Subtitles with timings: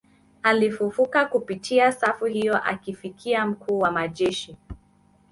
[0.43, 4.57] Alifufuka kupitia safu hiyo akifikia mkuu wa majeshi